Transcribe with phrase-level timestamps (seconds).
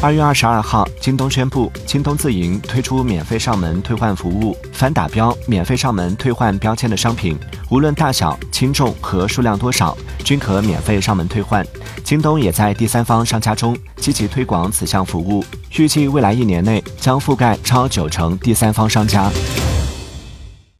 [0.00, 7.36] 二月二十二号京东宣布京东自营推出免费上门退换服务凡打标免费上门退换标签的商品
[7.68, 11.66] 无论大小轻重和数量多少均可免费上门退换
[12.04, 15.44] 京东也在第三方商家中积极推广此项服务
[15.76, 19.28] 预计未来一年内将覆盖超九成第三方商家。